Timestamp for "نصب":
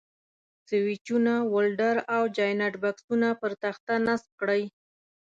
4.05-4.29